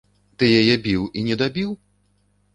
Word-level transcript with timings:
Ты 0.37 0.47
яе 0.61 0.77
біў 0.87 1.05
і 1.21 1.27
недабіў? 1.29 1.77